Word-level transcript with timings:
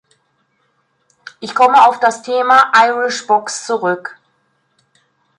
Ich 1.41 1.53
komme 1.53 1.87
auf 1.87 1.99
das 1.99 2.23
Thema 2.23 2.71
"Irish 2.83 3.27
Box" 3.27 3.67
zurück. 3.67 4.17